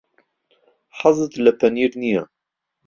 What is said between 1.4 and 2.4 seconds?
لە پەنیر نییە.